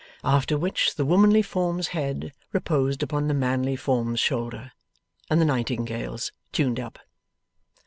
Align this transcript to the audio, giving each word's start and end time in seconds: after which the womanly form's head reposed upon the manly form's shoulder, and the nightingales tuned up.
after 0.23 0.57
which 0.57 0.95
the 0.95 1.05
womanly 1.05 1.43
form's 1.43 1.89
head 1.89 2.33
reposed 2.53 3.03
upon 3.03 3.27
the 3.27 3.35
manly 3.35 3.75
form's 3.75 4.19
shoulder, 4.19 4.71
and 5.29 5.39
the 5.39 5.45
nightingales 5.45 6.31
tuned 6.51 6.79
up. 6.79 6.97